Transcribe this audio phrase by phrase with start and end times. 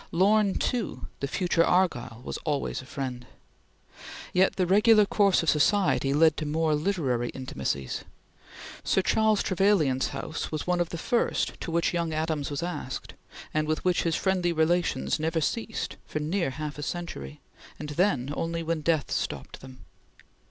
[0.11, 3.27] Lorne, too, the future Argyll, was always a friend.
[4.33, 8.03] Yet the regular course of society led to more literary intimacies.
[8.83, 13.13] Sir Charles Trevelyan's house was one of the first to which young Adams was asked,
[13.53, 17.39] and with which his friendly relations never ceased for near half a century,
[17.77, 19.85] and then only when death stopped them.